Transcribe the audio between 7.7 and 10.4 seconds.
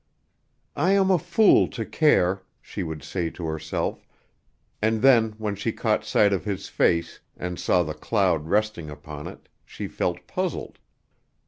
the cloud resting upon it she felt